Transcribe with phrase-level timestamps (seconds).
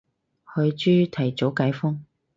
[0.43, 2.03] 海珠提早解封